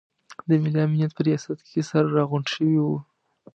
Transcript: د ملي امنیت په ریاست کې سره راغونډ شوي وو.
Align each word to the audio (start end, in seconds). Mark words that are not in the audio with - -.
د 0.47 0.49
ملي 0.61 0.79
امنیت 0.87 1.11
په 1.15 1.21
ریاست 1.27 1.59
کې 1.69 1.81
سره 1.89 2.07
راغونډ 2.17 2.45
شوي 2.53 2.77
وو. 2.81 2.97